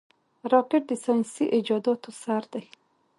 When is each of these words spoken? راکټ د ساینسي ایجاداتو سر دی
راکټ 0.51 0.81
د 0.87 0.91
ساینسي 1.03 1.45
ایجاداتو 1.55 2.09
سر 2.21 2.43
دی 2.53 2.63